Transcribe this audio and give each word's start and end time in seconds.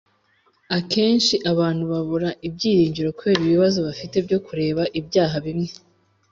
Akenshi 0.77 1.35
abantu 1.51 1.83
babura 1.91 2.29
ibyiringiro 2.47 3.09
kubera 3.17 3.41
ibibazo 3.45 3.77
bafite 3.87 4.15
byo 4.25 4.37
kureka 4.45 4.83
ibyaha 4.99 5.35
bimwe. 5.45 5.69